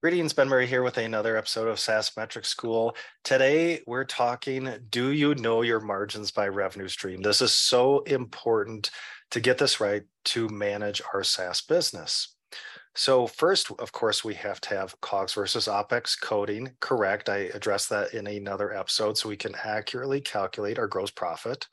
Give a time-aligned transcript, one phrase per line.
[0.00, 2.94] Greetings, Ben Murray here with another episode of SaaS Metric School.
[3.24, 7.20] Today, we're talking Do you know your margins by revenue stream?
[7.20, 8.92] This is so important
[9.32, 12.36] to get this right to manage our SaaS business.
[12.94, 17.28] So, first, of course, we have to have COGS versus OPEX coding correct.
[17.28, 21.66] I addressed that in another episode so we can accurately calculate our gross profit.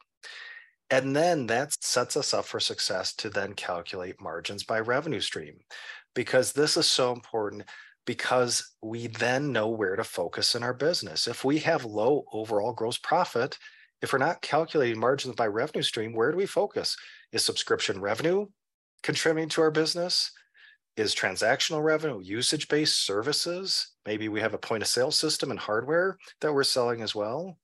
[0.89, 5.59] And then that sets us up for success to then calculate margins by revenue stream
[6.15, 7.65] because this is so important
[8.05, 11.27] because we then know where to focus in our business.
[11.27, 13.57] If we have low overall gross profit,
[14.01, 16.95] if we're not calculating margins by revenue stream, where do we focus?
[17.31, 18.45] Is subscription revenue
[19.01, 20.31] contributing to our business?
[20.95, 23.93] Is transactional revenue usage based services?
[24.05, 27.57] Maybe we have a point of sale system and hardware that we're selling as well.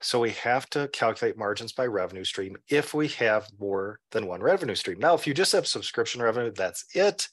[0.00, 4.40] So we have to calculate margins by revenue stream if we have more than one
[4.40, 5.00] revenue stream.
[5.00, 7.28] Now, if you just have subscription revenue, that's it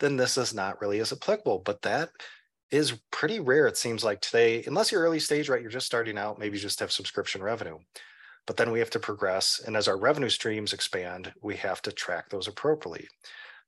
[0.00, 1.62] then this is not really as applicable.
[1.64, 2.10] But that
[2.70, 5.62] is pretty rare, it seems like today, unless you're early stage, right?
[5.62, 7.78] You're just starting out, maybe you just have subscription revenue.
[8.46, 9.62] But then we have to progress.
[9.66, 13.08] And as our revenue streams expand, we have to track those appropriately.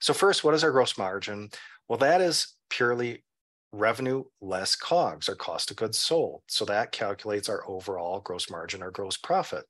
[0.01, 1.49] So, first, what is our gross margin?
[1.89, 3.25] Well, that is purely
[3.73, 6.43] revenue less COGS, our cost of goods sold.
[6.49, 9.65] So that calculates our overall gross margin, or gross profit.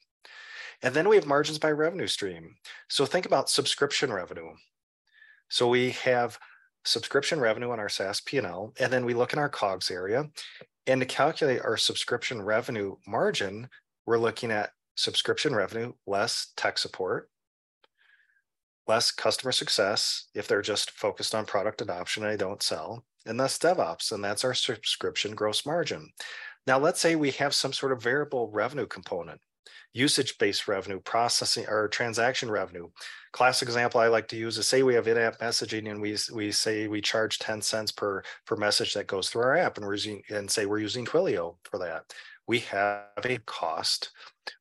[0.82, 2.54] And then we have margins by revenue stream.
[2.88, 4.50] So think about subscription revenue.
[5.48, 6.39] So we have
[6.84, 10.25] subscription revenue on our SaaS P&L, and then we look in our COGS area.
[10.86, 13.69] And to calculate our subscription revenue margin,
[14.06, 17.28] we're looking at subscription revenue less tech support,
[18.86, 23.38] less customer success if they're just focused on product adoption and they don't sell, and
[23.38, 26.08] less DevOps, and that's our subscription gross margin.
[26.66, 29.41] Now, let's say we have some sort of variable revenue component
[29.92, 32.89] usage-based revenue, processing or transaction revenue.
[33.33, 36.53] Classic example I like to use is say we have in-app messaging and we, we
[36.53, 39.94] say we charge 10 cents per, per message that goes through our app and we're
[39.94, 42.12] using and say we're using Twilio for that.
[42.47, 44.11] We have a cost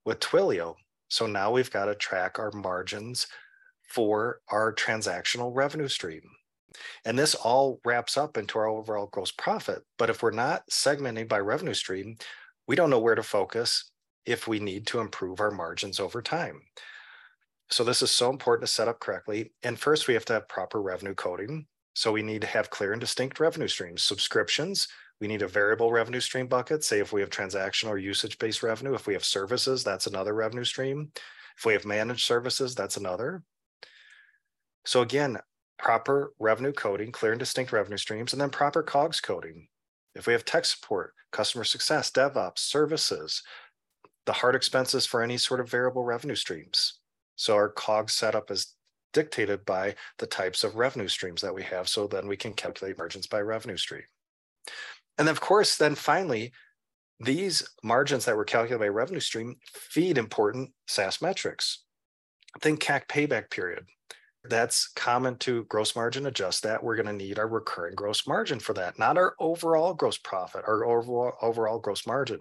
[0.05, 0.75] with Twilio.
[1.09, 3.27] So now we've got to track our margins
[3.83, 6.21] for our transactional revenue stream.
[7.05, 9.83] And this all wraps up into our overall gross profit.
[9.97, 12.17] But if we're not segmenting by revenue stream,
[12.67, 13.91] we don't know where to focus
[14.25, 16.61] if we need to improve our margins over time.
[17.69, 19.53] So this is so important to set up correctly.
[19.63, 21.65] And first, we have to have proper revenue coding.
[21.93, 24.03] So we need to have clear and distinct revenue streams.
[24.03, 24.87] Subscriptions,
[25.21, 26.83] we need a variable revenue stream bucket.
[26.83, 30.65] Say if we have transactional or usage-based revenue, if we have services, that's another revenue
[30.65, 31.11] stream.
[31.57, 33.43] If we have managed services, that's another.
[34.85, 35.37] So again,
[35.79, 39.67] proper revenue coding, clear and distinct revenue streams, and then proper COGS coding.
[40.15, 43.41] If we have tech support, customer success, DevOps, services,
[44.25, 46.99] the hard expenses for any sort of variable revenue streams.
[47.35, 48.75] So our COGS setup is
[49.13, 51.87] dictated by the types of revenue streams that we have.
[51.87, 54.03] So then we can calculate margins by revenue stream.
[55.17, 56.51] And of course, then finally,
[57.19, 61.83] these margins that were calculated by revenue stream feed important SaaS metrics.
[62.61, 63.85] Think CAC payback period.
[64.43, 66.83] That's common to gross margin adjust that.
[66.83, 70.63] We're going to need our recurring gross margin for that, not our overall gross profit,
[70.67, 72.39] our overall, overall gross margin.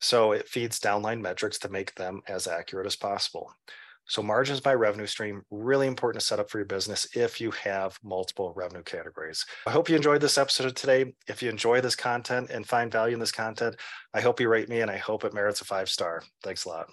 [0.00, 3.50] So it feeds downline metrics to make them as accurate as possible.
[4.06, 7.50] So margins by revenue stream, really important to set up for your business if you
[7.52, 9.46] have multiple revenue categories.
[9.66, 11.14] I hope you enjoyed this episode today.
[11.26, 13.76] If you enjoy this content and find value in this content,
[14.12, 16.22] I hope you rate me and I hope it merits a five star.
[16.42, 16.90] Thanks a lot.